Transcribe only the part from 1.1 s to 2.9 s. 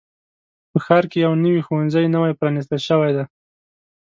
کې یو نوي ښوونځی نوی پرانیستل